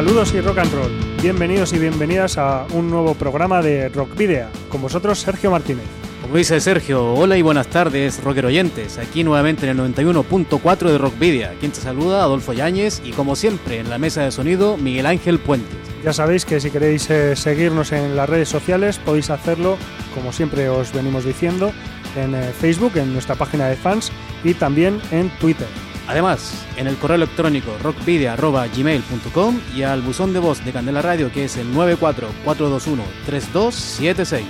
[0.00, 0.90] Saludos y rock and roll.
[1.20, 4.48] Bienvenidos y bienvenidas a un nuevo programa de Rock Video.
[4.70, 5.84] Con vosotros, Sergio Martínez.
[6.22, 8.96] Como dice Sergio, hola y buenas tardes, rocker oyentes.
[8.96, 11.50] Aquí nuevamente en el 91.4 de Rock Video.
[11.60, 13.02] Quien te saluda, Adolfo Yáñez.
[13.04, 15.76] Y como siempre, en la mesa de sonido, Miguel Ángel Puentes.
[16.02, 19.76] Ya sabéis que si queréis eh, seguirnos en las redes sociales, podéis hacerlo,
[20.14, 21.72] como siempre os venimos diciendo,
[22.16, 24.10] en eh, Facebook, en nuestra página de fans
[24.44, 25.68] y también en Twitter.
[26.10, 31.44] Además, en el correo electrónico rockvidia.gmail.com y al buzón de voz de Candela Radio que
[31.44, 34.42] es el 944213276.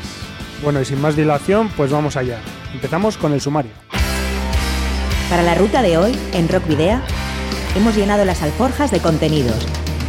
[0.63, 2.39] Bueno, y sin más dilación, pues vamos allá.
[2.73, 3.73] Empezamos con el sumario.
[5.29, 6.99] Para la ruta de hoy, en Rock Video,
[7.77, 9.67] hemos llenado las alforjas de contenidos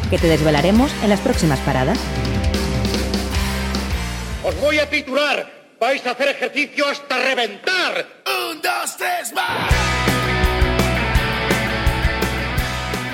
[0.10, 2.00] que te desvelaremos en las próximas paradas.
[4.42, 5.52] Os voy a titular.
[5.82, 8.08] Vais a hacer ejercicio hasta reventar.
[8.52, 10.11] Un, dos, tres, más.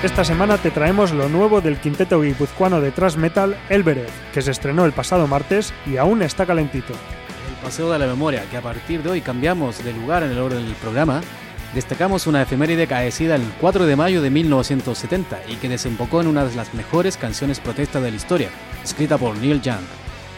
[0.03, 4.51] Esta semana te traemos lo nuevo del quinteto guipuzcoano de thrash metal Elbereth, que se
[4.51, 6.93] estrenó el pasado martes y aún está calentito.
[6.93, 10.37] El Paseo de la Memoria, que a partir de hoy cambiamos de lugar en el
[10.37, 11.21] orden del programa,
[11.73, 16.45] destacamos una efeméride caecida el 4 de mayo de 1970 y que desembocó en una
[16.45, 18.49] de las mejores canciones protesta de la historia,
[18.83, 19.81] escrita por Neil Young.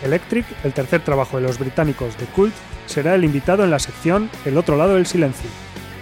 [0.03, 2.53] Electric, el tercer trabajo de los británicos de Cult,
[2.85, 5.49] será el invitado en la sección El otro lado del silencio.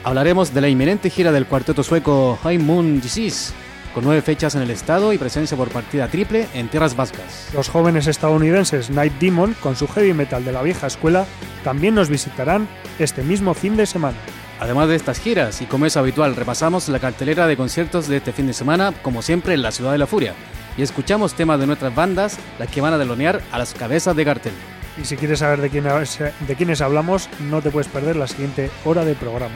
[0.08, 3.52] Hablaremos de la inminente gira del cuarteto sueco High Moon Disease,
[3.94, 7.50] con nueve fechas en el estado y presencia por partida triple en tierras vascas.
[7.54, 11.26] Los jóvenes estadounidenses Night Demon, con su heavy metal de la vieja escuela,
[11.66, 12.70] también nos visitarán
[13.00, 14.16] este mismo fin de semana.
[14.62, 18.32] Además de estas giras, y como es habitual, repasamos la cartelera de conciertos de este
[18.32, 20.36] fin de semana, como siempre en la Ciudad de la Furia,
[20.78, 24.24] y escuchamos temas de nuestras bandas, las que van a delonear a las cabezas de
[24.24, 24.54] cartel.
[25.02, 28.72] Y si quieres saber de, quién, de quiénes hablamos, no te puedes perder la siguiente
[28.86, 29.56] hora de programa.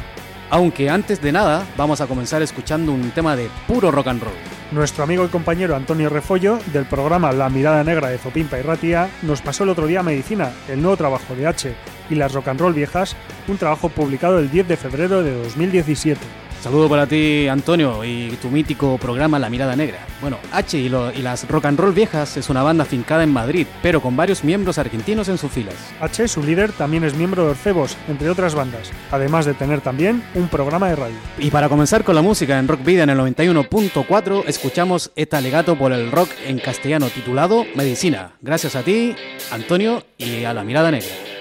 [0.54, 4.34] Aunque antes de nada, vamos a comenzar escuchando un tema de puro rock and roll.
[4.74, 9.10] Nuestro amigo y compañero Antonio Refollo, del programa La Mirada Negra de Zopimpa y Ratia,
[9.22, 11.74] nos pasó el otro día Medicina, el nuevo trabajo de H
[12.10, 13.16] y las rock and roll viejas,
[13.48, 16.20] un trabajo publicado el 10 de febrero de 2017.
[16.62, 20.06] Saludo para ti, Antonio, y tu mítico programa La Mirada Negra.
[20.22, 23.34] Bueno, H y, lo, y, las Rock and Roll Viejas es una banda fincada en
[23.34, 25.74] Madrid, pero con varios miembros argentinos en sus filas.
[26.00, 30.22] H, su líder, también es miembro de Orcebos, entre otras bandas, además de tener también
[30.36, 31.16] un programa de radio.
[31.40, 35.76] Y para comenzar con la música en Rock Vida en el 91.4, escuchamos este alegato
[35.76, 38.34] por el rock en castellano titulado Medicina.
[38.40, 39.16] Gracias a ti,
[39.52, 41.41] Antonio, y a La Mirada Negra.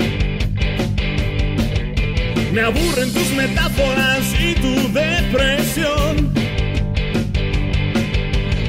[2.51, 6.33] Me aburren tus metáforas y tu depresión.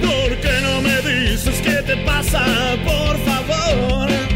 [0.00, 2.44] ¿Por qué no me dices qué te pasa,
[2.84, 4.31] por favor?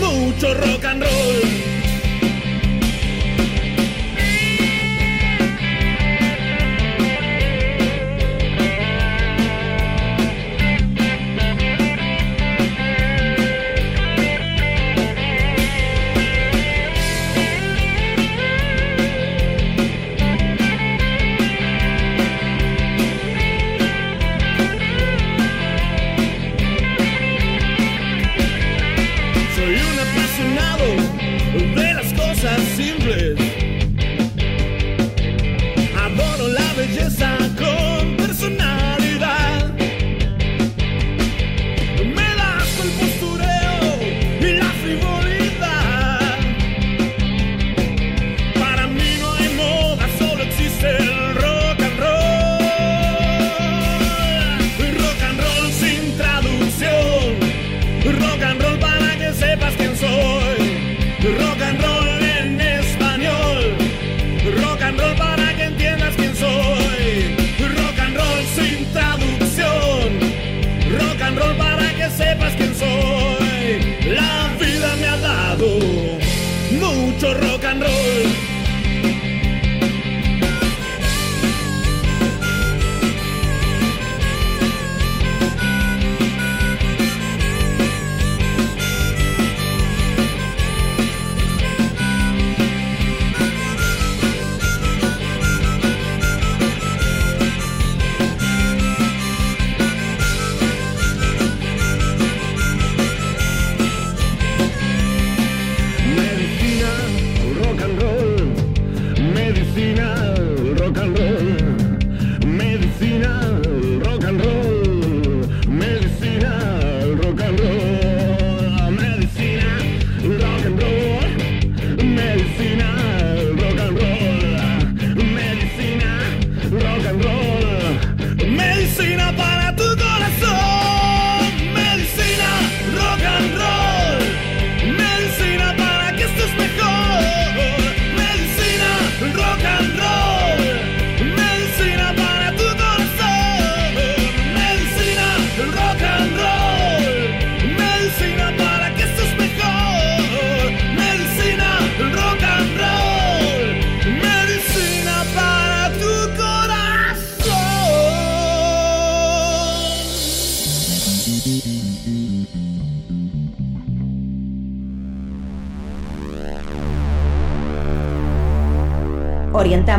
[0.00, 1.71] Mucho rock and roll.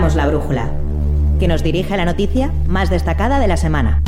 [0.04, 0.70] La brújula,
[1.40, 4.04] que nos dirige a la noticia más destacada de la semana.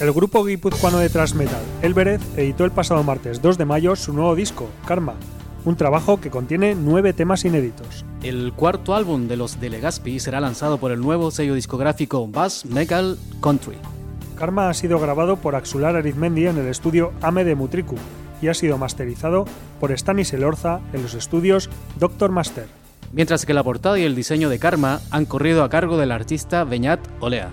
[0.00, 4.12] El grupo guipuzcoano de thrash metal, Elbereth, editó el pasado martes 2 de mayo su
[4.12, 5.14] nuevo disco, Karma,
[5.64, 8.04] un trabajo que contiene nueve temas inéditos.
[8.22, 12.64] El cuarto álbum de los de Legazpi será lanzado por el nuevo sello discográfico Bass
[12.66, 13.78] Metal Country.
[14.38, 17.96] Karma ha sido grabado por Axular Arizmendi en el estudio Ame de Mutriku
[18.40, 19.46] y ha sido masterizado
[19.80, 21.68] por Stanis Elorza en los estudios
[21.98, 22.66] Doctor Master.
[23.12, 26.62] Mientras que la portada y el diseño de Karma han corrido a cargo del artista
[26.62, 27.48] Beñat Olea.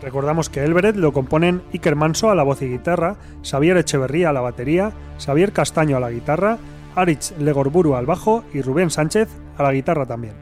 [0.00, 4.32] Recordamos que Elberet lo componen Iker Manso a la voz y guitarra, Xavier Echeverría a
[4.32, 6.56] la batería, Xavier Castaño a la guitarra,
[6.94, 9.28] Aritz Legorburu al bajo y Rubén Sánchez
[9.58, 10.36] a la guitarra también.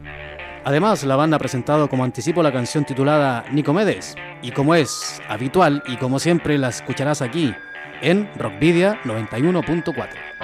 [0.63, 5.83] Además, la banda ha presentado como anticipo la canción titulada Nicomedes, y como es habitual
[5.87, 7.53] y como siempre la escucharás aquí
[8.01, 10.38] en Rockvidia 91.4.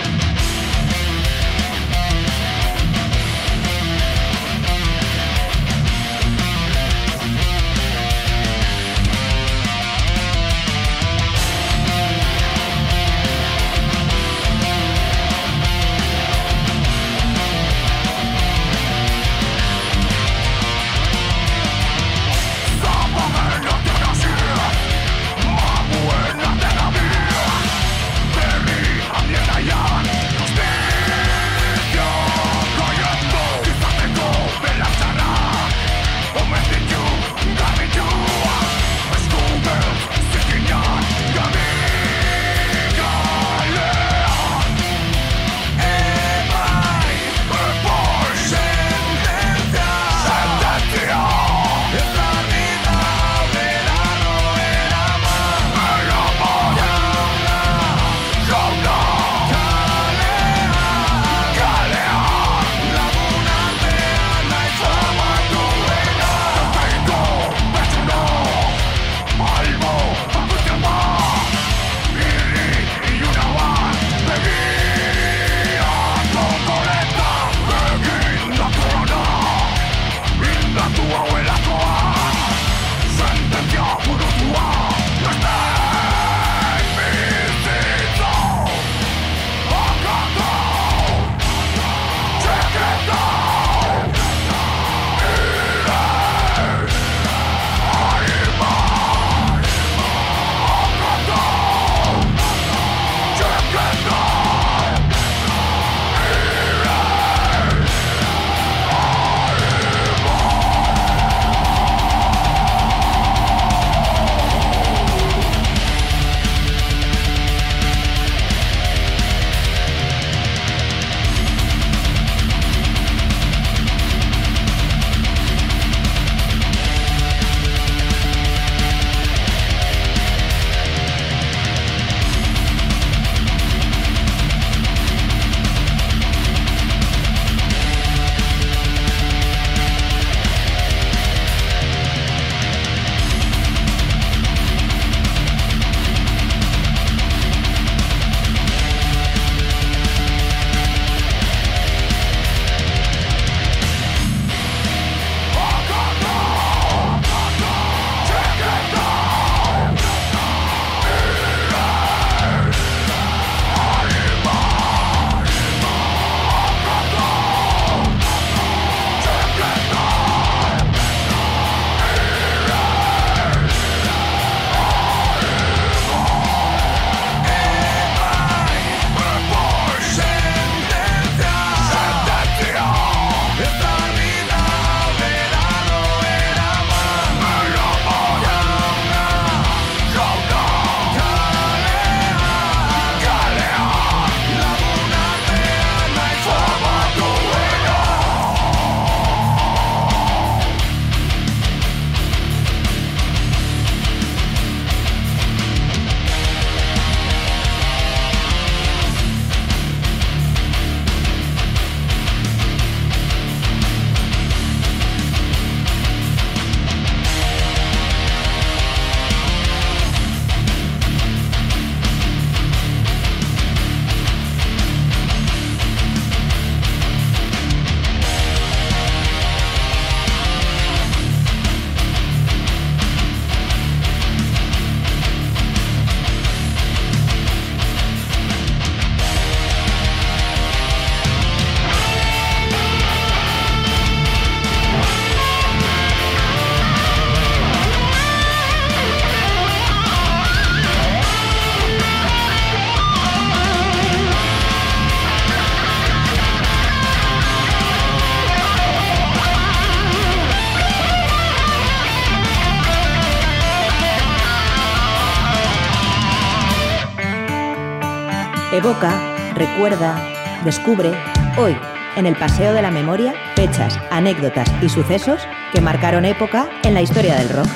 [268.85, 269.19] Evoca,
[269.55, 270.15] recuerda,
[270.63, 271.11] descubre,
[271.57, 271.75] hoy,
[272.17, 275.41] en el Paseo de la Memoria, fechas, anécdotas y sucesos
[275.73, 277.67] que marcaron época en la historia del rock.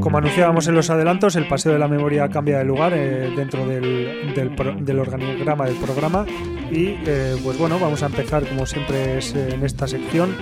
[0.00, 3.66] Como anunciábamos en los adelantos, el Paseo de la Memoria cambia de lugar eh, dentro
[3.66, 6.24] del, del, organigrama del programa
[6.70, 10.36] y eh, pues bueno, vamos a empezar como siempre es en esta sección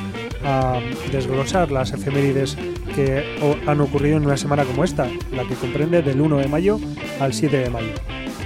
[0.45, 0.81] a
[1.11, 2.57] desglosar las efemérides
[2.95, 6.79] que han ocurrido en una semana como esta, la que comprende del 1 de mayo
[7.21, 7.93] al 7 de mayo.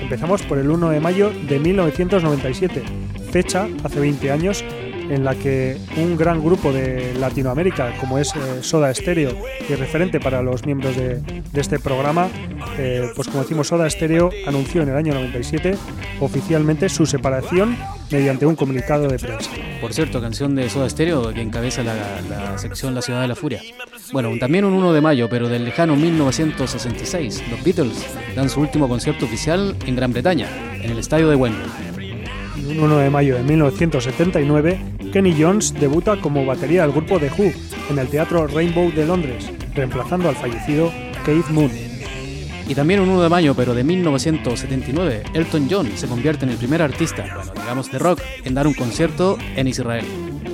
[0.01, 2.83] Empezamos por el 1 de mayo de 1997,
[3.31, 4.65] fecha hace 20 años
[5.11, 9.37] en la que un gran grupo de Latinoamérica, como es eh, Soda Stereo,
[9.69, 11.23] y referente para los miembros de,
[11.55, 12.29] este programa,
[12.79, 15.77] eh, pues como decimos, Soda Stereo anunció en el año 97
[16.21, 17.77] oficialmente su separación
[18.11, 19.51] mediante un comunicado de prensa.
[19.81, 21.95] Por cierto, canción de Soda Stereo que encabeza la,
[22.29, 23.61] la sección La Ciudad de la Furia.
[24.13, 28.89] Bueno, también un 1 de mayo, pero del lejano 1966, los Beatles dan su último
[28.89, 30.49] concierto oficial en Gran Bretaña,
[30.81, 31.96] en el estadio de Wembley.
[32.77, 34.79] Un 1 de mayo de 1979,
[35.11, 37.51] Kenny Jones debuta como batería del grupo The Who
[37.89, 40.93] en el Teatro Rainbow de Londres, reemplazando al fallecido
[41.25, 41.71] Keith Moon.
[42.69, 46.59] Y también un 1 de mayo, pero de 1979, Elton John se convierte en el
[46.59, 50.05] primer artista, bueno, digamos de rock, en dar un concierto en Israel.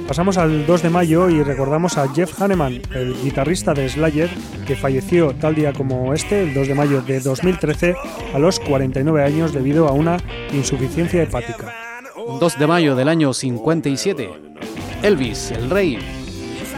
[0.07, 4.31] Pasamos al 2 de mayo y recordamos a Jeff Hanneman, el guitarrista de Slayer,
[4.65, 7.97] que falleció tal día como este, el 2 de mayo de 2013,
[8.33, 10.19] a los 49 años debido a una
[10.53, 11.82] insuficiencia hepática.
[12.27, 14.31] 2 de mayo del año 57,
[15.03, 15.99] Elvis, el rey,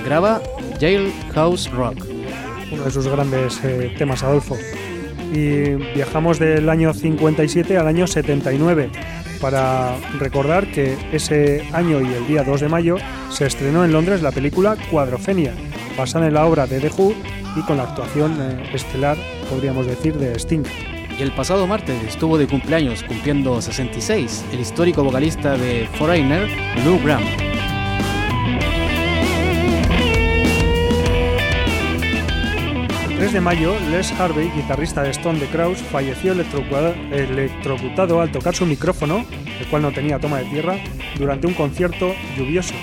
[0.05, 0.41] graba
[0.81, 2.05] Jailhouse Rock.
[2.73, 4.57] Uno de sus grandes eh, temas, Adolfo.
[5.33, 8.91] Y viajamos del año 57 al año 79
[9.41, 12.97] para recordar que ese año y el día 2 de mayo
[13.31, 15.53] se estrenó en Londres la película Cuadrofenia,
[15.97, 17.15] basada en la obra de The Who
[17.57, 19.19] y con la actuación eh, estelar,
[19.51, 20.94] podríamos decir, de Sting.
[21.17, 26.49] Y el pasado martes estuvo de cumpleaños, cumpliendo 66, el histórico vocalista de Foreigner,
[26.85, 27.23] Lou Graham.
[33.09, 38.57] El 3 de mayo, Les Harvey, guitarrista de Stone the Crows, falleció electrocutado al tocar
[38.57, 39.25] su micrófono,
[39.61, 40.79] el cual no tenía toma de tierra,
[41.17, 42.75] durante un concierto lluvioso.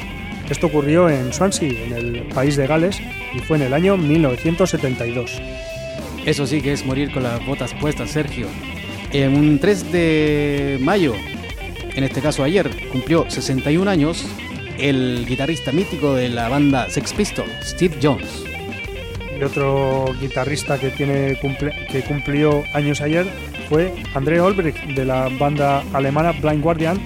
[0.50, 3.02] Esto ocurrió en Swansea, en el país de Gales,
[3.36, 5.42] y fue en el año 1972.
[6.26, 8.48] Eso sí que es morir con las botas puestas, Sergio.
[9.12, 11.16] En un 3 de mayo,
[11.96, 14.26] en este caso ayer, cumplió 61 años
[14.78, 18.46] el guitarrista mítico de la banda Sex Pistols, Steve Jones.
[19.38, 21.40] Y otro guitarrista que, tiene
[21.92, 23.26] que cumplió años ayer
[23.68, 27.00] fue André Olbrich de la banda alemana Blind Guardian,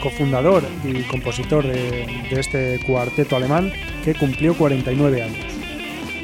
[0.00, 3.72] cofundador y compositor de, de este cuarteto alemán
[4.04, 5.44] que cumplió 49 años.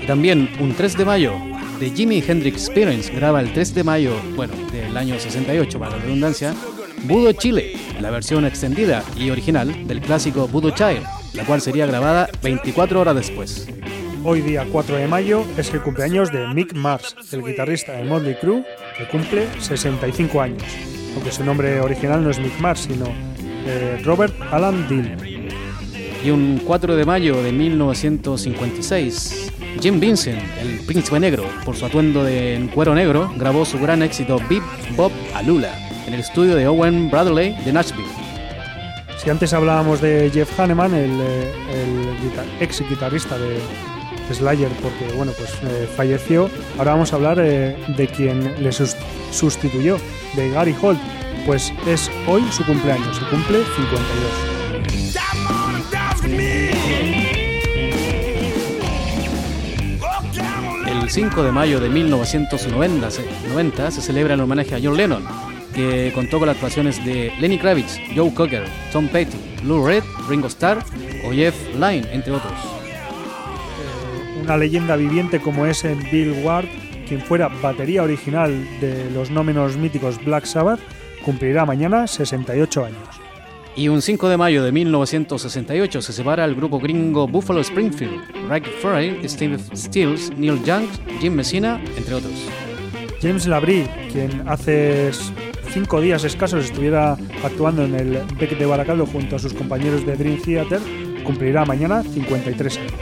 [0.01, 4.15] Y también un 3 de mayo The Jimi Hendrix Experience graba el 3 de mayo,
[4.35, 6.55] bueno, del año 68 para la redundancia,
[7.03, 11.03] Budo Chile, la versión extendida y original del clásico Budo Child,
[11.35, 13.69] la cual sería grabada 24 horas después.
[14.25, 18.37] Hoy día 4 de mayo es el cumpleaños de Mick Mars, el guitarrista de Motley
[18.41, 18.65] Crue,
[18.97, 20.63] que cumple 65 años,
[21.15, 23.05] aunque su nombre original no es Mick Mars, sino
[23.67, 25.19] eh, Robert Alan Dean.
[26.25, 29.46] Y un 4 de mayo de 1956,
[29.81, 34.39] Jim Vincent, el príncipe negro, por su atuendo de cuero negro, grabó su gran éxito
[34.49, 34.63] Bip
[34.97, 35.73] Bob Alula
[36.07, 38.09] en el estudio de Owen Bradley de Nashville.
[39.19, 41.53] Si antes hablábamos de Jeff Hanneman, el, eh,
[42.61, 43.59] ex guitarrista de
[44.33, 49.99] Slayer, porque bueno, pues eh, falleció, ahora vamos a hablar eh, de quien le sustituyó,
[50.35, 51.01] de Gary Holt,
[51.45, 54.56] pues es hoy su cumpleaños, se cumple 52.
[61.07, 65.25] El 5 de mayo de 1990 se, celebra el homenaje a John Lennon,
[65.73, 70.49] que contó con las actuaciones de Lenny Kravitz, Joe Cocker, Tom Petty, Lou Reed, Ringo
[70.49, 70.79] Starr
[71.25, 72.53] o Jeff Lynne, entre otros.
[72.53, 76.67] Eh, una leyenda viviente como es Bill Ward,
[77.07, 80.81] quien fuera batería original de los no menos míticos Black Sabbath,
[81.25, 83.26] cumplirá mañana 68 años.
[83.77, 88.67] Y un 5 de mayo de 1968 se separa el grupo gringo Buffalo Springfield, Rick
[88.81, 90.87] Ferry, Steve Stills, Neil Young,
[91.21, 92.33] Jim Messina, entre otros.
[93.21, 95.11] James Labrie, quien hace
[95.75, 100.17] cinco días escasos estuviera actuando en el Beck de Baracaldo junto a sus compañeros de
[100.17, 100.81] Dream Theater,
[101.23, 102.93] cumplirá mañana 53 años.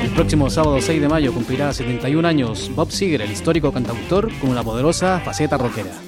[0.00, 4.50] El próximo sábado 6 de mayo cumplirá 71 años Bob Seger, el histórico cantautor, con
[4.50, 6.07] una poderosa faceta rockera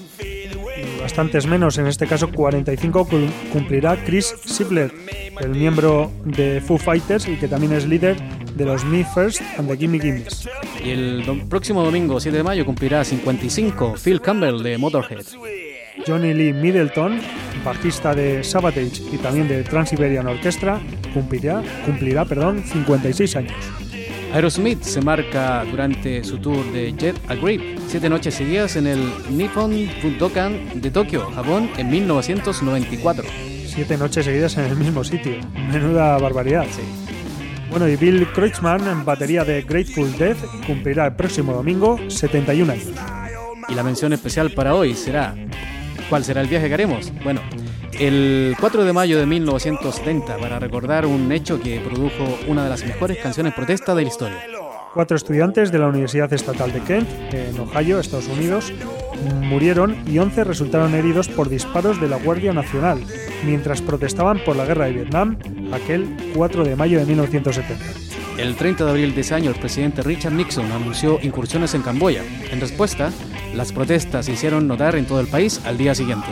[1.11, 3.09] bastantes menos, en este caso 45,
[3.53, 4.93] cumplirá Chris Sibler,
[5.41, 8.17] el miembro de Foo Fighters y que también es líder
[8.55, 10.49] de los Me First and the Gimme Gimmes.
[10.85, 15.27] Y el próximo domingo 7 de mayo cumplirá 55 Phil Campbell de Motorhead.
[16.07, 17.21] Johnny Lee Middleton,
[17.65, 20.81] bajista de Sabotage y también de Trans-Siberian Orchestra,
[21.13, 23.90] cumplirá, cumplirá perdón, 56 años.
[24.33, 29.13] Aerosmith se marca durante su tour de Jet a Grape, siete noches seguidas en el
[29.31, 33.25] Nippon Budokan de Tokio, Japón, en 1994.
[33.67, 35.33] Siete noches seguidas en el mismo sitio.
[35.73, 36.67] Menuda barbaridad.
[36.71, 36.83] Sí.
[37.71, 42.87] Bueno, y Bill Kreutzmann, en batería de Grateful Dead, cumplirá el próximo domingo 71 años.
[43.69, 45.35] Y la mención especial para hoy será
[46.11, 47.13] ¿Cuál será el viaje que haremos?
[47.23, 47.41] Bueno,
[48.01, 52.83] el 4 de mayo de 1970, para recordar un hecho que produjo una de las
[52.83, 54.43] mejores canciones protesta de la historia.
[54.95, 58.73] Cuatro estudiantes de la Universidad Estatal de Kent, en Ohio, Estados Unidos,
[59.43, 63.05] murieron y 11 resultaron heridos por disparos de la Guardia Nacional
[63.45, 65.37] mientras protestaban por la guerra de Vietnam
[65.71, 67.85] aquel 4 de mayo de 1970.
[68.39, 72.25] El 30 de abril de ese año, el presidente Richard Nixon anunció incursiones en Camboya.
[72.51, 73.13] En respuesta,
[73.55, 76.29] las protestas se hicieron notar en todo el país al día siguiente.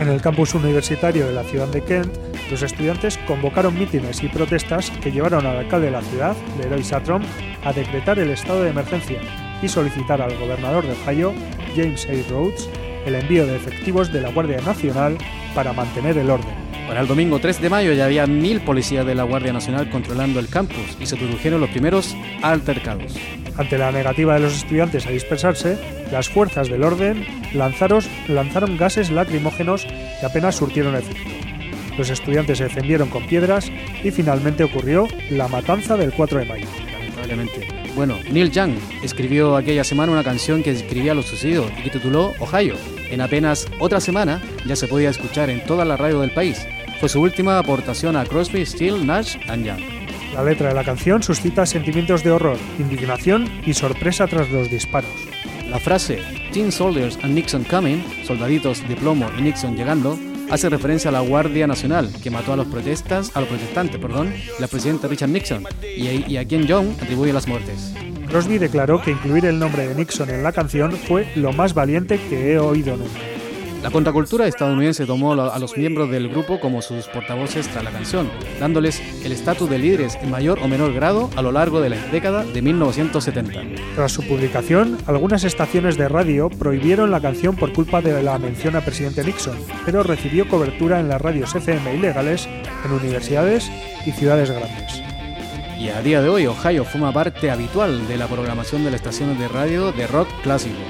[0.00, 2.12] En el campus universitario de la ciudad de Kent,
[2.50, 7.22] los estudiantes convocaron mítines y protestas que llevaron al alcalde de la ciudad, Leroy Satrom,
[7.64, 9.20] a decretar el estado de emergencia
[9.62, 11.32] y solicitar al gobernador de Ohio,
[11.76, 12.30] James A.
[12.30, 12.68] Rhodes,
[13.06, 15.16] el envío de efectivos de la Guardia Nacional
[15.54, 16.64] para mantener el orden.
[16.88, 20.40] Para el domingo 3 de mayo ya había mil policías de la Guardia Nacional controlando
[20.40, 23.16] el campus y se produjeron los primeros altercados.
[23.56, 25.78] Ante la negativa de los estudiantes a dispersarse,
[26.10, 31.30] las fuerzas del orden lanzaron, lanzaron gases lacrimógenos que apenas surtieron efecto.
[31.96, 33.70] Los estudiantes se defendieron con piedras
[34.02, 36.66] y finalmente ocurrió la matanza del 4 de mayo.
[36.92, 37.68] Lamentablemente.
[37.94, 42.32] Bueno, Neil Young escribió aquella semana una canción que describía lo sucedido y que tituló
[42.40, 42.74] Ohio.
[43.08, 46.66] En apenas otra semana ya se podía escuchar en toda la radio del país.
[46.98, 50.03] Fue su última aportación a Crosby, Steel, Nash and Young.
[50.34, 55.10] La letra de la canción suscita sentimientos de horror, indignación y sorpresa tras los disparos.
[55.70, 56.18] La frase
[56.52, 60.18] Teen Soldiers and Nixon Coming, soldaditos de plomo y Nixon llegando,
[60.50, 64.34] hace referencia a la Guardia Nacional que mató a los protestas, a los protestantes, perdón,
[64.58, 65.64] la presidenta Richard Nixon
[65.96, 67.94] y, a quien Young atribuye las muertes.
[68.28, 72.18] Crosby declaró que incluir el nombre de Nixon en la canción fue lo más valiente
[72.28, 73.33] que he oído nunca.
[73.84, 78.30] La contracultura estadounidense tomó a los miembros del grupo como sus portavoces tras la canción,
[78.58, 81.98] dándoles el estatus de líderes en mayor o menor grado a lo largo de la
[82.06, 83.60] década de 1970.
[83.94, 88.74] Tras su publicación, algunas estaciones de radio prohibieron la canción por culpa de la mención
[88.74, 92.48] a presidente Nixon, pero recibió cobertura en las radios FM ilegales
[92.86, 93.70] en universidades
[94.06, 95.02] y ciudades grandes.
[95.78, 99.38] Y a día de hoy, Ohio forma parte habitual de la programación de las estaciones
[99.38, 100.80] de radio de rock clásico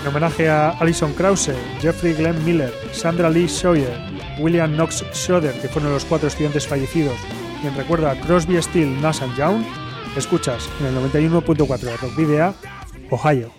[0.00, 3.98] en homenaje a Alison Krause, Jeffrey Glenn Miller, Sandra Lee Sawyer,
[4.38, 7.16] William Knox Schroeder, que fueron los cuatro estudiantes fallecidos,
[7.62, 9.64] y en recuerda a Crosby, Steel, Nash Young,
[10.16, 12.54] escuchas en el 91.4 de Rock Video,
[13.10, 13.52] Ohio.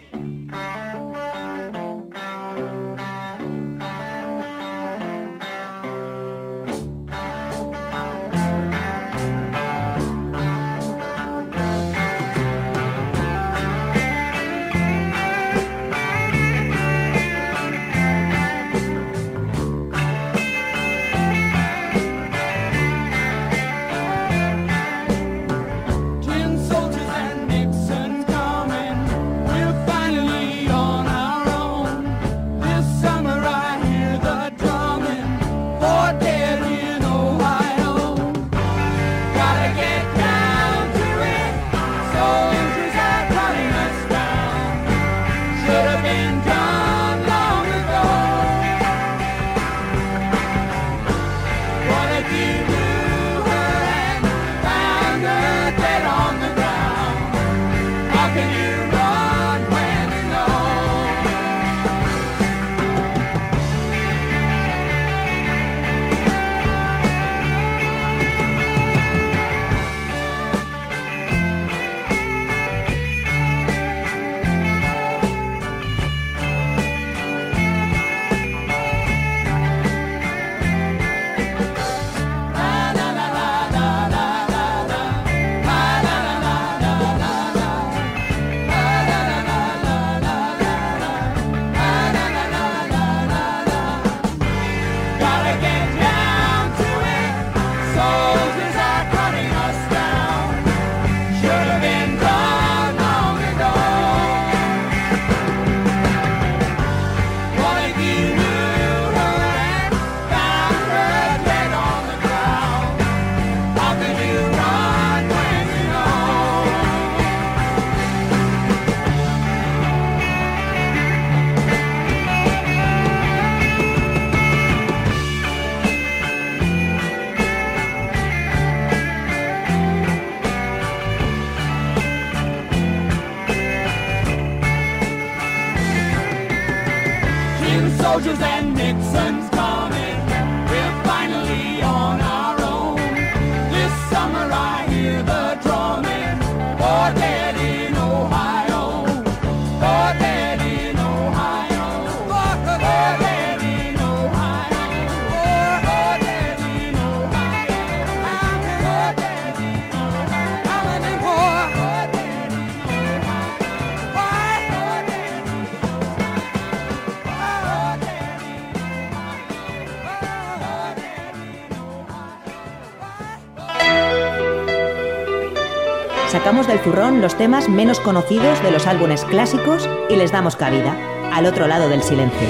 [176.83, 180.97] Zurrón los temas menos conocidos de los álbumes clásicos y les damos cabida,
[181.33, 182.47] al otro lado del silencio.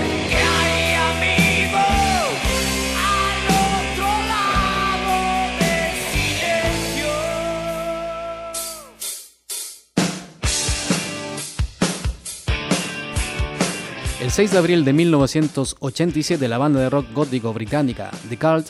[14.21, 18.67] El 6 de abril de 1987, la banda de rock gótico británica The Cult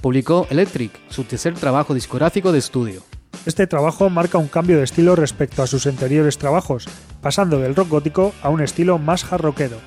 [0.00, 3.11] publicó Electric, su tercer trabajo discográfico de estudio.
[3.44, 6.86] Este trabajo marca un cambio de estilo respecto a sus anteriores trabajos,
[7.20, 9.78] pasando del rock gótico a un estilo más jarroquero.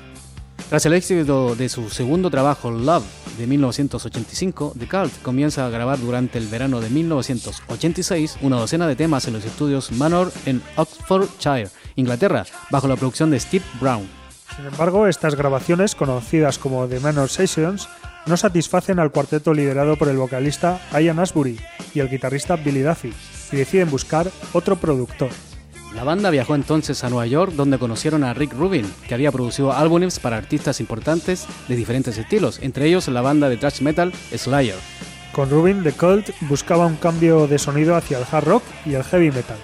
[0.68, 3.06] Tras el éxito de su segundo trabajo, Love,
[3.38, 8.96] de 1985, The Cult comienza a grabar durante el verano de 1986 una docena de
[8.96, 14.06] temas en los estudios Manor en Oxfordshire, Inglaterra, bajo la producción de Steve Brown.
[14.54, 17.88] Sin embargo, estas grabaciones, conocidas como The Manor Sessions,
[18.26, 21.58] no satisfacen al cuarteto liderado por el vocalista Ian Asbury
[21.94, 23.12] y el guitarrista Billy Duffy,
[23.52, 25.28] y deciden buscar otro productor.
[25.94, 29.72] La banda viajó entonces a Nueva York donde conocieron a Rick Rubin, que había producido
[29.72, 34.76] álbumes para artistas importantes de diferentes estilos, entre ellos la banda de thrash metal Slayer.
[35.32, 39.04] Con Rubin, The Cult buscaba un cambio de sonido hacia el hard rock y el
[39.04, 39.56] heavy metal.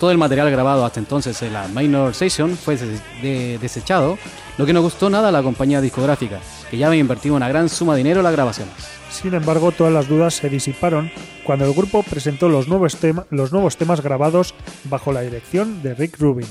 [0.00, 4.18] Todo el material grabado hasta entonces en la Minor Session fue des- de- desechado,
[4.58, 7.68] lo que no gustó nada a la compañía discográfica, que ya había invertido una gran
[7.68, 8.74] suma de dinero en las grabaciones.
[9.14, 11.10] Sin embargo, todas las dudas se disiparon
[11.44, 12.98] cuando el grupo presentó los nuevos,
[13.30, 14.54] los nuevos temas grabados
[14.90, 16.48] bajo la dirección de Rick Rubin.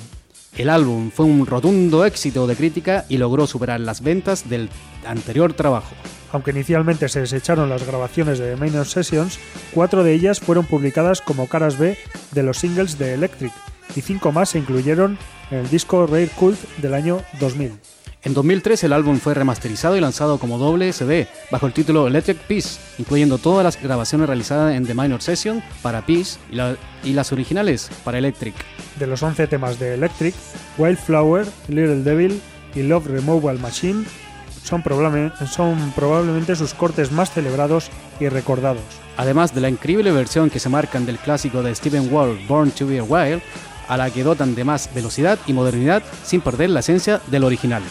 [0.58, 4.69] El álbum fue un rotundo éxito de crítica y logró superar las ventas del
[5.06, 5.93] anterior trabajo.
[6.32, 9.39] Aunque inicialmente se desecharon las grabaciones de The Minor Sessions,
[9.73, 11.97] cuatro de ellas fueron publicadas como caras B
[12.32, 13.52] de los singles de Electric
[13.93, 15.17] y cinco más se incluyeron
[15.52, 17.73] en el disco Rare Cult del año 2000.
[18.25, 22.38] En 2003 el álbum fue remasterizado y lanzado como doble CD bajo el título Electric
[22.39, 27.12] Peace, incluyendo todas las grabaciones realizadas en The Minor Session para Peace y, la- y
[27.13, 28.55] las originales para Electric.
[28.97, 30.33] De los 11 temas de Electric,
[30.77, 32.41] Wildflower, Little Devil
[32.75, 34.05] y Love Removal Machine
[34.63, 37.89] son, probable- son probablemente sus cortes más celebrados
[38.21, 38.83] y recordados.
[39.17, 42.88] Además de la increíble versión que se marcan del clásico de Stephen Wall, Born to
[42.88, 43.41] be Wild,
[43.89, 47.83] a la que dotan de más velocidad y modernidad sin perder la esencia del original.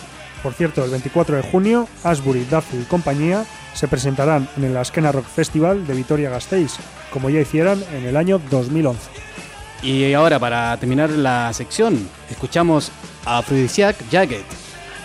[0.43, 5.13] Por cierto, el 24 de junio, Asbury, Duffy y compañía se presentarán en el Askena
[5.13, 6.77] Rock Festival de Vitoria-Gasteiz,
[7.11, 9.11] como ya hicieran en el año 2011.
[9.83, 12.91] Y ahora, para terminar la sección, escuchamos
[13.25, 14.45] Aphrodisiac Jacket,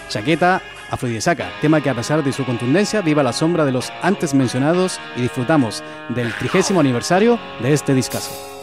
[0.09, 4.33] chaqueta afrodisíaca, tema que a pesar de su contundencia viva la sombra de los antes
[4.33, 8.56] mencionados y disfrutamos del trigésimo aniversario de este discazo.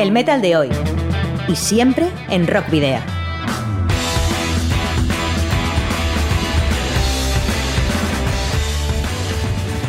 [0.00, 0.70] El metal de hoy.
[1.46, 3.00] Y siempre en Rock Video.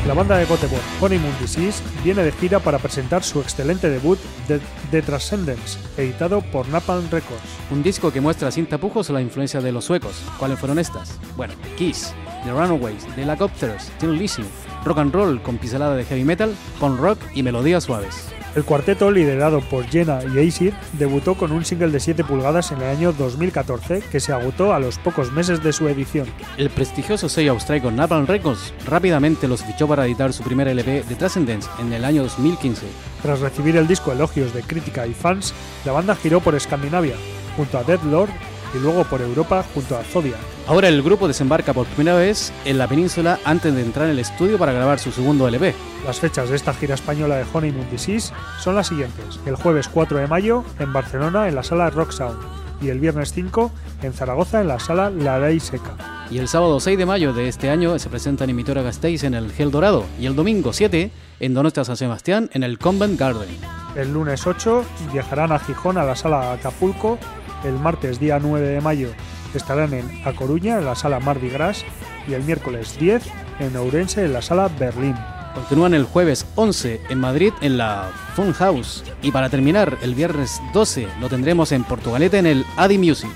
[0.06, 4.20] La banda de Göteborg, Honeymoon Disease, viene de gira para presentar su excelente debut,
[4.50, 4.60] The,
[4.92, 7.42] The Transcendence, editado por Napalm Records.
[7.72, 10.22] Un disco que muestra sin tapujos la influencia de los suecos.
[10.38, 11.18] ¿Cuáles fueron estas?
[11.38, 14.44] Bueno, Kiss, The Runaways, The Helicopters, Tin Lizzy,
[14.84, 18.28] rock and roll con pincelada de heavy metal, punk rock y melodías suaves.
[18.54, 22.82] El cuarteto, liderado por Jenna y Acid, debutó con un single de 7 pulgadas en
[22.82, 26.28] el año 2014 que se agotó a los pocos meses de su edición.
[26.58, 31.16] El prestigioso sello austríaco Napalm Records rápidamente los fichó para editar su primer LP de
[31.16, 32.88] Transcendence en el año 2015.
[33.22, 35.54] Tras recibir el disco elogios de crítica y fans,
[35.86, 37.16] la banda giró por Escandinavia,
[37.56, 38.32] junto a Dead Lord,
[38.74, 40.40] y luego por Europa, junto a Zodiac.
[40.68, 44.20] Ahora el grupo desembarca por primera vez en la península antes de entrar en el
[44.20, 45.74] estudio para grabar su segundo LP.
[46.06, 50.18] Las fechas de esta gira española de Honeymoon Disease son las siguientes: el jueves 4
[50.20, 52.40] de mayo en Barcelona en la sala Rock Sound
[52.82, 55.96] y el viernes 5 en Zaragoza en la sala La Ley Seca.
[56.32, 59.34] Y el sábado 6 de mayo de este año se presentan en Vitoria Gasteiz en
[59.34, 63.50] el Gel Dorado y el domingo 7 en Donostia San Sebastián en el Convent Garden.
[63.96, 67.20] El lunes 8 viajarán a Gijón a la sala Acapulco.
[67.64, 69.10] El martes día 9 de mayo
[69.54, 71.84] estarán en A Coruña en la sala Mardi Gras
[72.28, 73.24] y el miércoles 10
[73.60, 75.16] en Ourense en la sala Berlín.
[75.54, 79.04] Continúan el jueves 11 en Madrid en la Fun House.
[79.22, 83.32] Y para terminar, el viernes 12 lo tendremos en Portugalete en el Adi Music.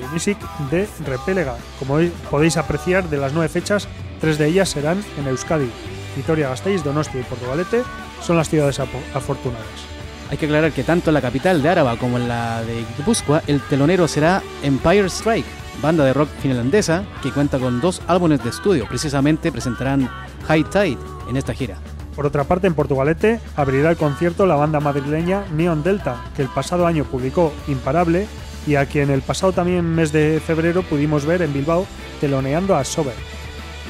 [0.00, 0.38] El Music
[0.70, 1.56] de Repélega.
[1.78, 1.98] Como
[2.30, 3.88] podéis apreciar de las nueve fechas,
[4.20, 5.70] tres de ellas serán en Euskadi.
[6.16, 7.82] Vitoria Gasteiz, Donostia y Portugalete
[8.22, 9.89] son las ciudades afortunadas.
[10.30, 13.42] Hay que aclarar que tanto en la capital de Áraba como en la de Guipúzcoa,
[13.48, 15.46] el telonero será Empire Strike,
[15.82, 18.86] banda de rock finlandesa que cuenta con dos álbumes de estudio.
[18.86, 20.08] Precisamente presentarán
[20.46, 21.78] High Tide en esta gira.
[22.14, 26.48] Por otra parte, en Portugalete abrirá el concierto la banda madrileña Neon Delta, que el
[26.48, 28.28] pasado año publicó Imparable
[28.68, 31.86] y a quien el pasado también mes de febrero pudimos ver en Bilbao
[32.20, 33.14] teloneando a Sober.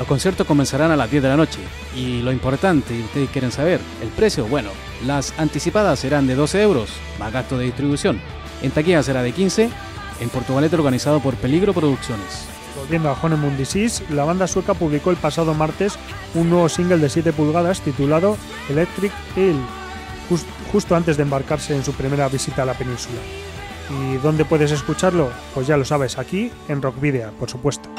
[0.01, 1.61] Los conciertos comenzarán a las 10 de la noche.
[1.95, 4.71] Y lo importante, y ustedes quieren saber, el precio, bueno,
[5.07, 8.19] las anticipadas serán de 12 euros, más gasto de distribución.
[8.63, 9.69] En taquilla será de 15,
[10.21, 12.47] en Portugalete organizado por Peligro Producciones.
[12.79, 15.99] Volviendo a Honeymoon Disease, la banda sueca publicó el pasado martes
[16.35, 18.39] un nuevo single de 7 pulgadas titulado
[18.71, 19.57] Electric Eel,
[20.31, 23.19] jus- justo antes de embarcarse en su primera visita a la península.
[23.91, 25.29] ¿Y dónde puedes escucharlo?
[25.53, 27.91] Pues ya lo sabes, aquí en Rock Video, por supuesto.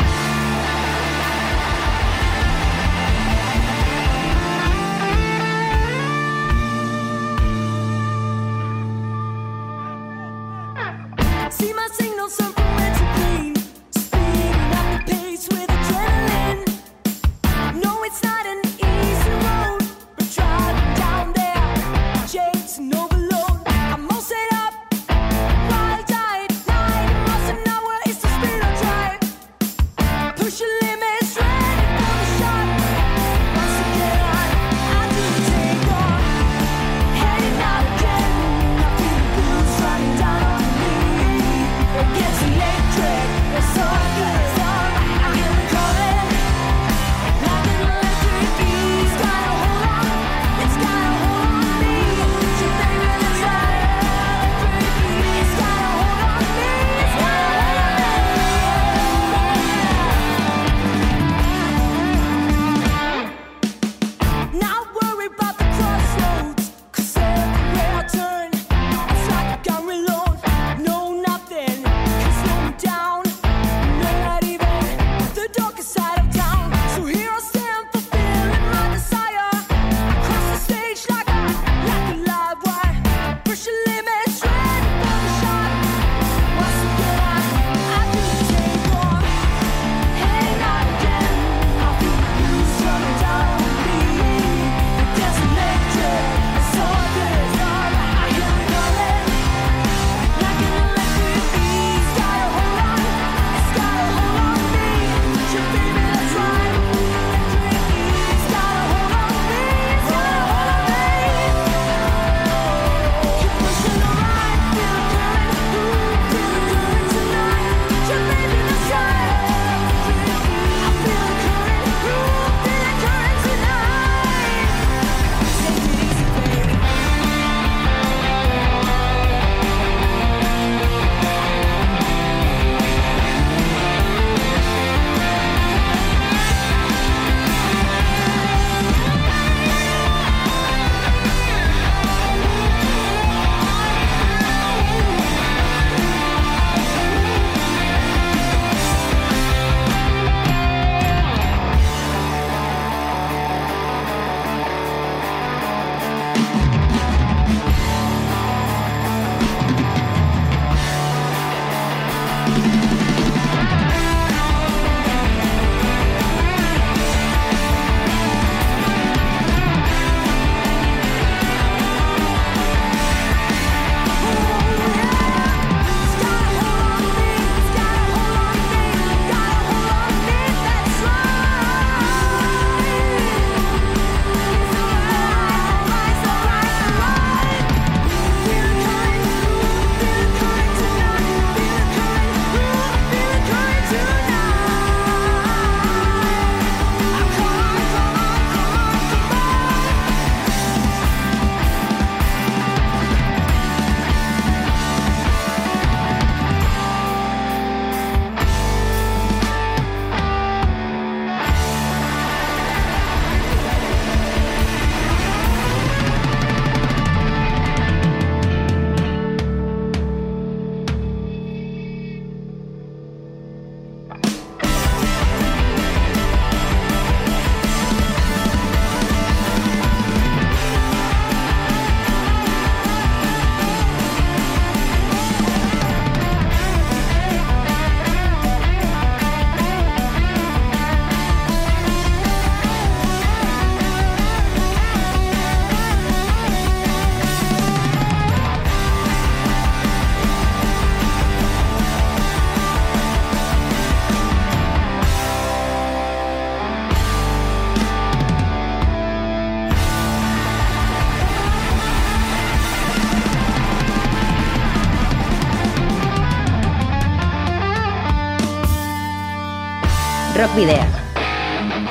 [270.52, 270.83] Rock Video.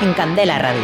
[0.01, 0.81] En Candela Radio.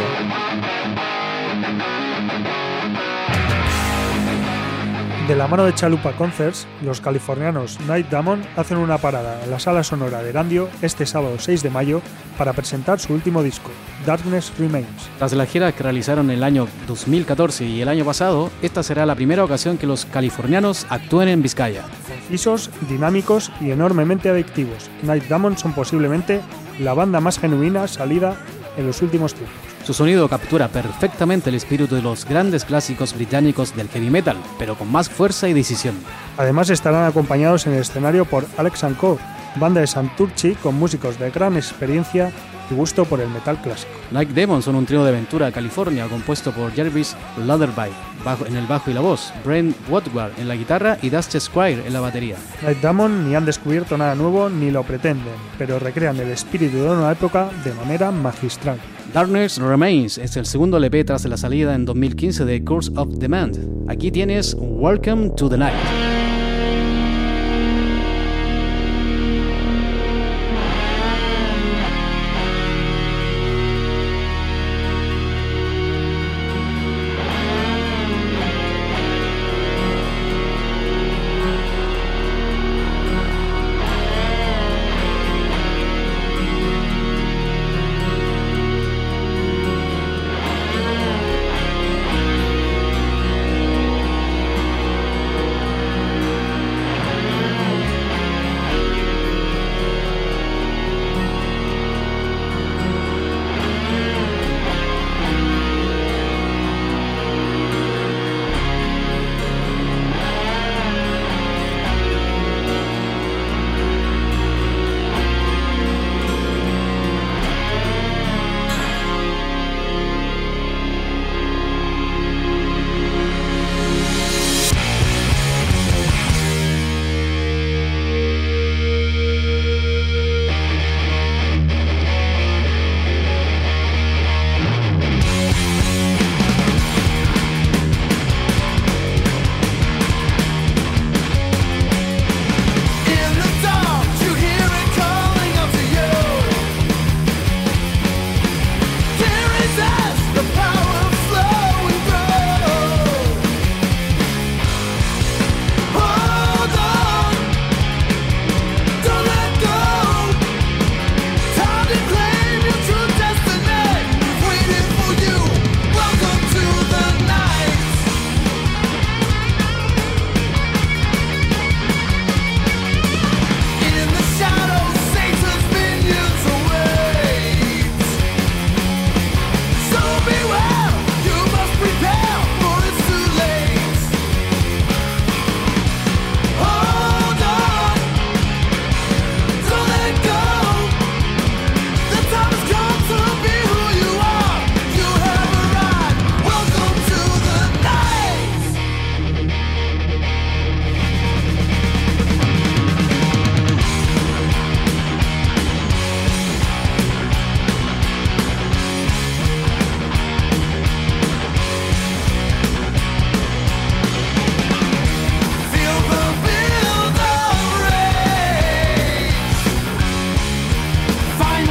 [5.26, 9.58] De la mano de Chalupa Concerts, los californianos Night Damon hacen una parada en la
[9.58, 12.00] sala sonora de Erandio este sábado 6 de mayo
[12.38, 13.70] para presentar su último disco,
[14.06, 15.10] Darkness Remains.
[15.18, 19.16] Tras la gira que realizaron el año 2014 y el año pasado, esta será la
[19.16, 21.84] primera ocasión que los californianos actúen en Vizcaya.
[22.08, 26.40] Concisos, dinámicos y enormemente adictivos, Night Damon son posiblemente
[26.78, 28.36] la banda más genuina salida
[28.76, 29.56] en los últimos tiempos.
[29.84, 34.76] Su sonido captura perfectamente el espíritu de los grandes clásicos británicos del heavy metal, pero
[34.76, 35.94] con más fuerza y decisión.
[36.36, 39.18] Además estarán acompañados en el escenario por Alex Co,
[39.56, 42.32] banda de Santurchi con músicos de gran experiencia
[42.70, 43.92] y gusto por el metal clásico.
[44.10, 47.90] Night Demon son un trío de aventura de California compuesto por Jarvis Leatherby
[48.24, 51.86] bajo, en el bajo y la voz, Brent Woodward en la guitarra y Dusty Squire
[51.86, 52.36] en la batería.
[52.62, 56.90] Night Damon ni han descubierto nada nuevo ni lo pretenden, pero recrean el espíritu de
[56.90, 58.78] una época de manera magistral.
[59.12, 63.58] Darkness Remains es el segundo LP tras la salida en 2015 de Curse of Demand.
[63.88, 66.07] Aquí tienes Welcome to the Night.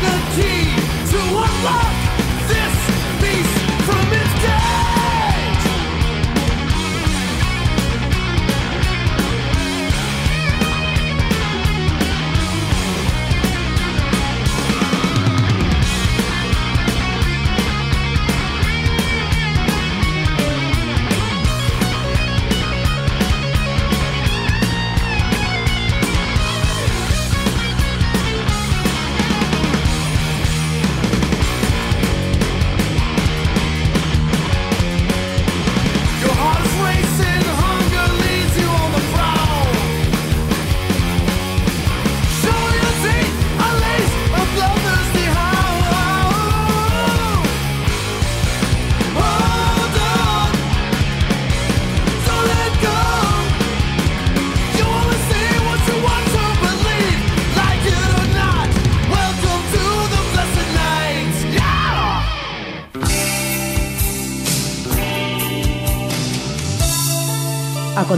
[0.02, 0.57] The key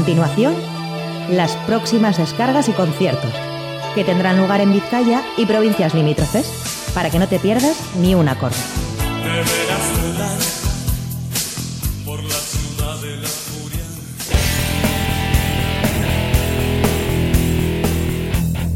[0.09, 0.55] continuación,
[1.29, 3.31] las próximas descargas y conciertos,
[3.93, 6.91] que tendrán lugar en Vizcaya y provincias limítrofes.
[6.95, 8.55] para que no te pierdas ni un acorde.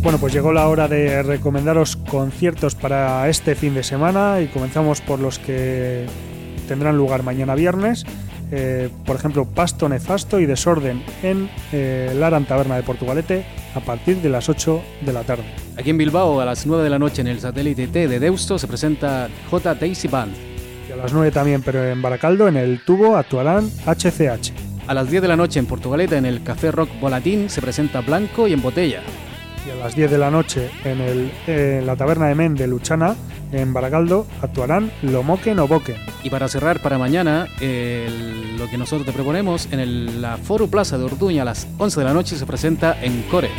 [0.04, 5.02] Bueno, pues llegó la hora de recomendaros conciertos para este fin de semana y comenzamos
[5.02, 6.06] por los que
[6.68, 8.06] tendrán lugar mañana viernes.
[8.56, 13.44] Eh, por ejemplo, Pasto Nefasto y Desorden en eh, Laran Taberna de Portugalete
[13.74, 15.46] a partir de las 8 de la tarde.
[15.76, 18.60] Aquí en Bilbao, a las 9 de la noche en el satélite T de Deusto,
[18.60, 19.74] se presenta J.
[19.74, 20.36] Daisy Band.
[20.88, 24.52] Y a las 9 también, pero en Baracaldo, en el tubo, actuarán HCH.
[24.86, 28.02] A las 10 de la noche en Portugalete, en el Café Rock Volatín, se presenta
[28.02, 29.02] Blanco y en Botella.
[29.66, 32.68] Y a las 10 de la noche en, el, en la taberna de Men de
[32.68, 33.16] Luchana,
[33.54, 35.98] en Baracaldo, actuarán Lomoquen o Boquen.
[36.24, 40.68] Y para cerrar para mañana, el- lo que nosotros te proponemos, en el- la Foro
[40.68, 43.50] Plaza de Orduña a las 11 de la noche se presenta en Core.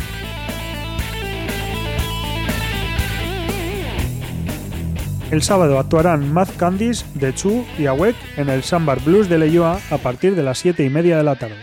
[5.30, 9.80] El sábado actuarán Mad Candies, The Chu y Awek en el Sambar Blues de Leyoa
[9.90, 11.56] a partir de las 7 y media de la tarde.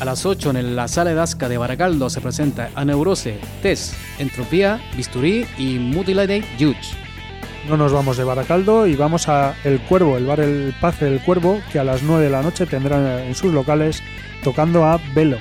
[0.00, 4.80] A las 8 en la Sala de Asca de Baracaldo se presenta Aneurose, Test, Entropía,
[4.96, 7.07] Bisturí y Mutilated Judge.
[7.68, 11.20] No nos vamos de Baracaldo y vamos a El Cuervo, el bar El Paz del
[11.20, 14.02] Cuervo, que a las 9 de la noche tendrán en sus locales
[14.42, 15.36] tocando a Velo.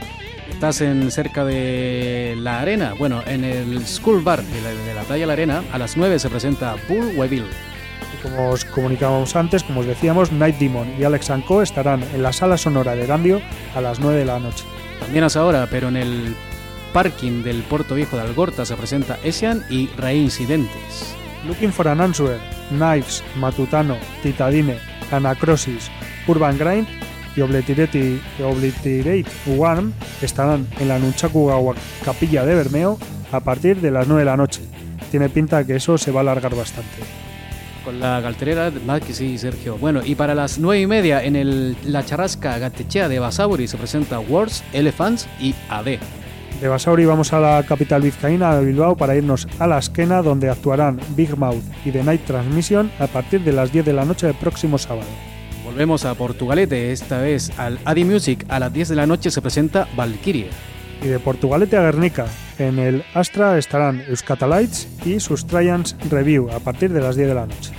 [0.50, 5.04] Estás en cerca de la arena, bueno, en el School Bar de la, de la
[5.04, 7.46] playa La Arena, a las 9 se presenta Bull Weevil.
[8.22, 12.34] Como os comunicábamos antes, como os decíamos, Night Demon y Alex Co estarán en la
[12.34, 13.42] sala sonora de Gambio
[13.74, 14.66] a las 9 de la noche.
[15.00, 16.36] También a esa hora, pero en el
[16.92, 21.17] parking del Puerto Viejo de Algorta se presenta Esian y Reincidentes.
[21.46, 22.40] Looking for an Answer,
[22.72, 24.78] Knives, Matutano, Titadine,
[25.12, 25.90] Anacrosis,
[26.28, 26.88] Urban Grind
[27.36, 29.26] y Obliterate, Obliterate
[29.58, 32.98] One estarán en la Nunchaku Capilla de Bermeo
[33.32, 34.62] a partir de las 9 de la noche.
[35.12, 36.90] Tiene pinta que eso se va a alargar bastante.
[37.86, 39.78] Con la galterera, más que sí, Sergio.
[39.78, 44.20] Bueno, y para las 9 y media en la charrasca Gatechea de Basauri se presenta
[44.20, 46.00] Wars, Elephants y AD.
[46.62, 50.50] De Basauri vamos a la capital vizcaína de Bilbao para irnos a la Esquena donde
[50.50, 54.26] actuarán Big Mouth y The Night Transmission a partir de las 10 de la noche
[54.26, 55.08] del próximo sábado.
[55.64, 58.44] Volvemos a Portugalete, esta vez al Adi Music.
[58.50, 60.50] A las 10 de la noche se presenta Valkyrie.
[61.04, 62.26] Y de Portugalete a Guernica,
[62.58, 67.36] en el Astra estarán Euskatalites y sus Trians Review a partir de las 10 de
[67.36, 67.72] la noche.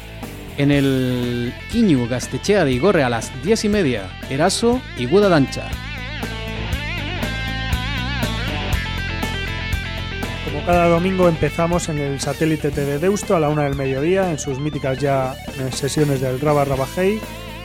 [0.57, 5.69] En el Quiñu Gastechea de Igorre a las 10 y media, Eraso y Buda Dancha.
[10.69, 14.39] Cada domingo empezamos en el satélite T de Deusto a la una del mediodía en
[14.39, 17.19] sus míticas ya eh, sesiones del Raba Rabajei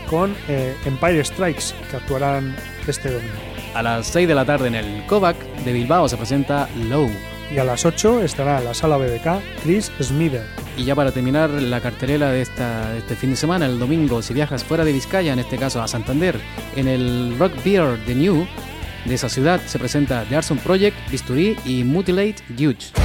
[0.09, 2.55] con eh, Empire Strikes que actuarán
[2.87, 3.33] este domingo.
[3.73, 7.09] A las 6 de la tarde en el Kovac de Bilbao se presenta Low.
[7.53, 10.45] Y a las 8 estará en la sala BBK Chris Smither.
[10.77, 14.21] Y ya para terminar la cartelera de, esta, de este fin de semana, el domingo,
[14.21, 16.39] si viajas fuera de Vizcaya, en este caso a Santander,
[16.77, 18.47] en el Rock Beer The New
[19.05, 23.02] de esa ciudad se presenta The Arson Project, Bisturí y Mutilate Huge.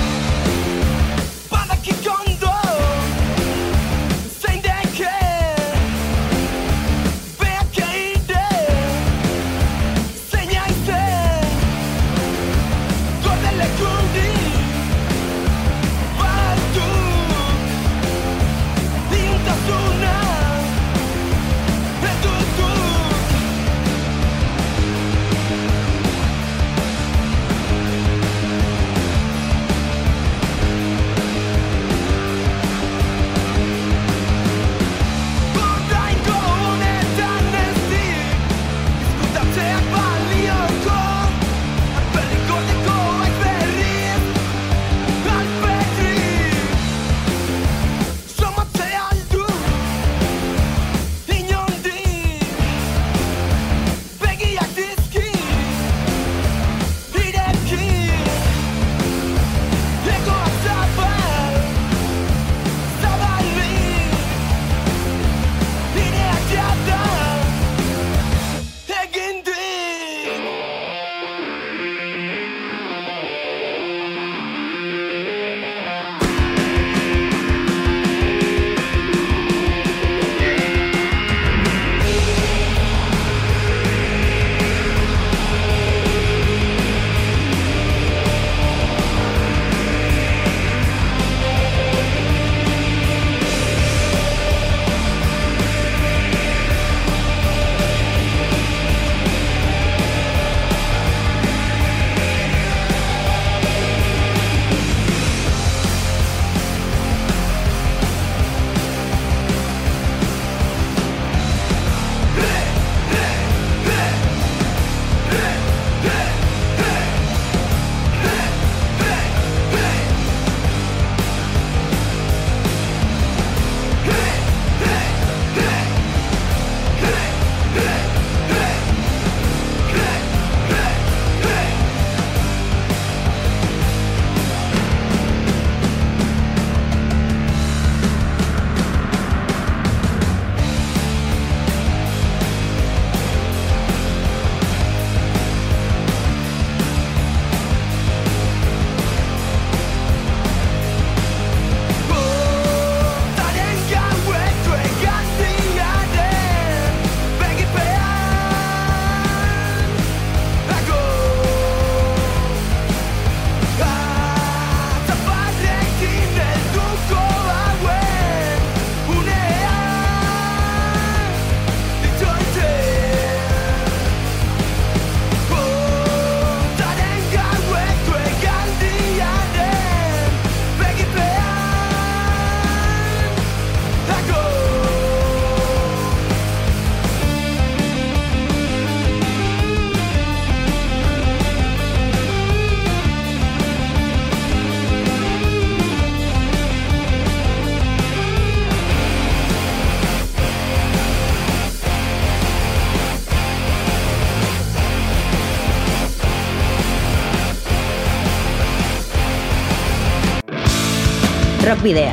[211.89, 212.12] Video.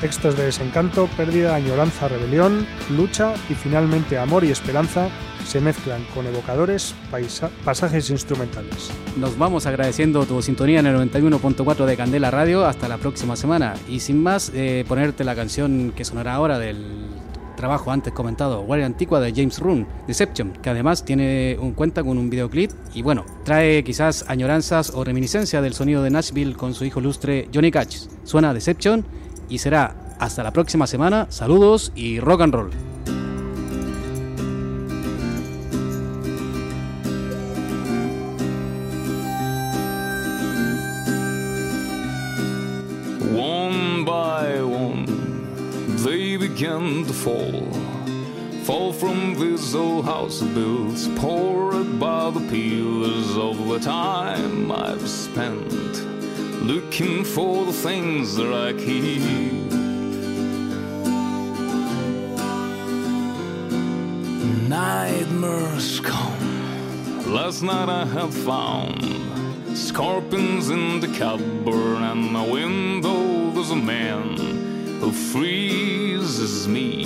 [0.01, 5.09] Textos de desencanto, pérdida, añoranza, rebelión, lucha y finalmente amor y esperanza
[5.47, 6.93] se mezclan con evocadores
[7.65, 8.91] pasajes instrumentales.
[9.17, 12.65] Nos vamos agradeciendo tu sintonía en el 91.4 de Candela Radio.
[12.65, 13.73] Hasta la próxima semana.
[13.89, 17.07] Y sin más, eh, ponerte la canción que sonará ahora del
[17.55, 22.17] trabajo antes comentado, Warrior Antigua de James Roon, Deception, que además tiene un cuenta con
[22.17, 26.85] un videoclip y bueno, trae quizás añoranzas o reminiscencia del sonido de Nashville con su
[26.85, 28.07] hijo lustre Johnny Cash.
[28.23, 29.05] Suena Deception
[29.49, 31.27] y será hasta la próxima semana.
[31.29, 32.71] Saludos y rock and roll.
[46.63, 47.69] To fall.
[48.63, 55.73] Fall from this old house built, poured by the pillars of the time I've spent
[56.63, 59.73] looking for the things that I keep.
[64.69, 67.33] Nightmares come.
[67.33, 73.51] Last night I had found scorpions in the cupboard and my window.
[73.51, 74.62] There's a man
[75.03, 77.03] who freezes me,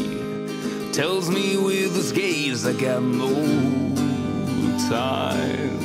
[0.93, 3.33] tells me with his gaze I got no
[4.87, 5.79] time.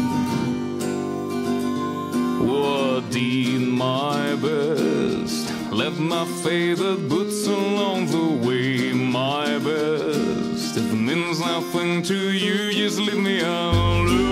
[2.46, 5.50] What did my best?
[5.72, 10.76] Left my favorite boots along the way, my best.
[10.76, 14.31] If it means nothing to you, just leave me alone.